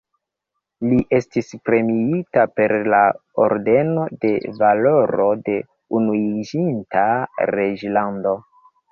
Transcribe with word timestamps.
Li 0.91 0.95
estis 1.15 1.49
premiita 1.69 2.45
per 2.59 2.71
la 2.93 3.01
Ordeno 3.43 4.05
de 4.25 4.31
Valoro 4.61 5.27
de 5.49 5.59
Unuiĝinta 5.99 7.05
Reĝlando. 7.53 8.35